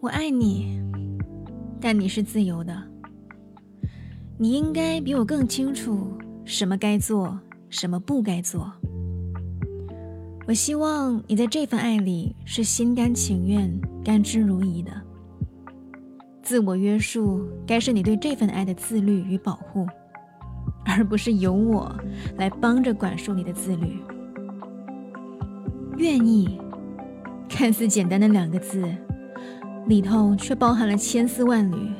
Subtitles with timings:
[0.00, 0.80] 我爱你，
[1.80, 2.80] 但你是自由的。
[4.36, 7.36] 你应该比我更清楚什么该做，
[7.68, 8.72] 什么不该做。
[10.46, 13.68] 我希望你在这份爱里是心甘情愿、
[14.04, 14.92] 甘之如饴的。
[16.44, 19.84] 自我约束该是你对这份爱的自律与保护，
[20.84, 21.92] 而不是由我
[22.36, 24.00] 来帮着管束你的自律。
[25.96, 26.60] 愿意，
[27.48, 28.84] 看似简单的两个字，
[29.88, 31.90] 里头却包含了千丝万缕。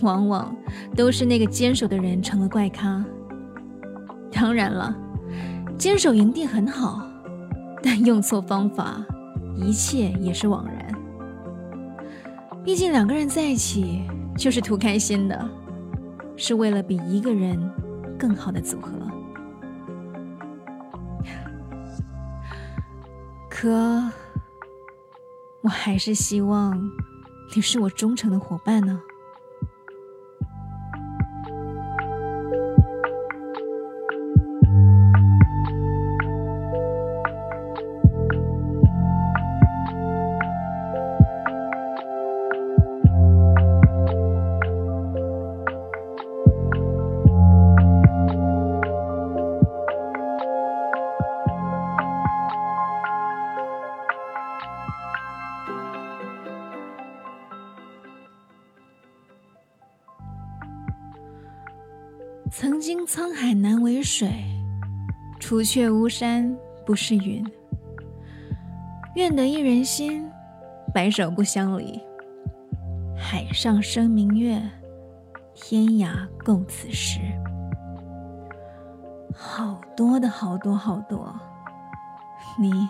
[0.00, 0.56] 往往
[0.96, 3.04] 都是那个坚守的人成了怪咖。
[4.32, 4.96] 当然了，
[5.78, 7.06] 坚守营地很好。
[7.82, 9.04] 但用错方法，
[9.56, 10.94] 一切也是枉然。
[12.64, 14.02] 毕竟两个人在一起
[14.36, 15.48] 就是图开心的，
[16.36, 17.70] 是为了比一个人
[18.18, 18.92] 更好的组合。
[23.50, 24.08] 可
[25.62, 26.90] 我还是希望
[27.54, 29.00] 你是我忠诚的伙伴呢。
[62.54, 64.30] 曾经沧海难为水，
[65.40, 66.54] 除却巫山
[66.84, 67.42] 不是云。
[69.14, 70.30] 愿得一人心，
[70.92, 71.98] 白首不相离。
[73.16, 74.62] 海上生明月，
[75.54, 77.20] 天涯共此时。
[79.34, 81.34] 好多的好多好多，
[82.60, 82.86] 你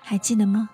[0.00, 0.70] 还记得吗？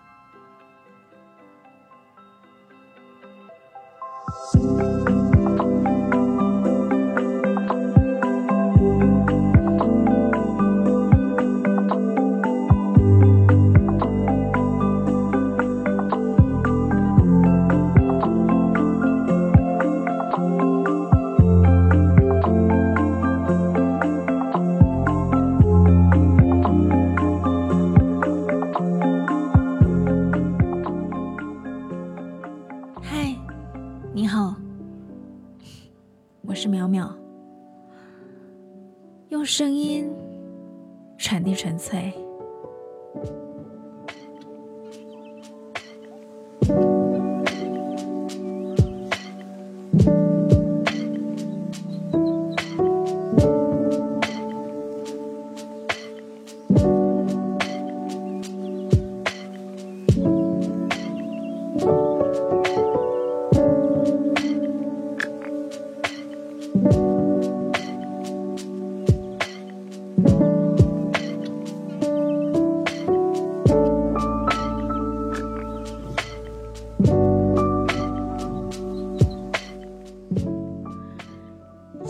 [36.90, 37.10] 妙，
[39.28, 40.12] 用声音
[41.16, 42.12] 传递纯粹。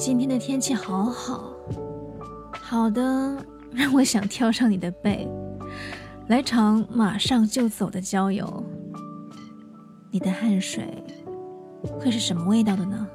[0.00, 1.52] 今天的天气好好，
[2.52, 3.36] 好的
[3.70, 5.28] 让我想跳上你的背，
[6.28, 8.64] 来场马上就走的郊游。
[10.10, 11.04] 你的汗水
[12.00, 13.08] 会是什么味道的呢？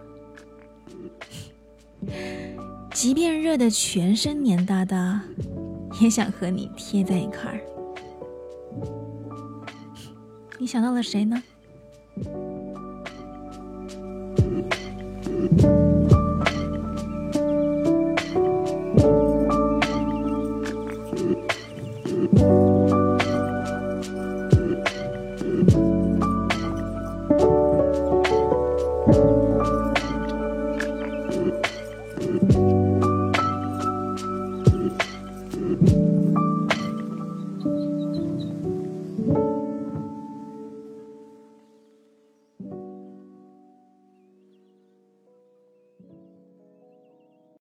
[2.94, 5.24] 即便热得全身黏哒哒，
[6.00, 7.60] 也想和你贴在一块儿。
[10.60, 11.42] 你想到了谁呢？